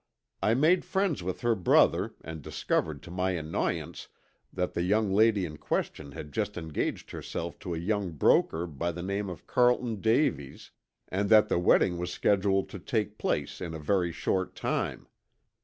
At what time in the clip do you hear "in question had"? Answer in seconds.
5.45-6.31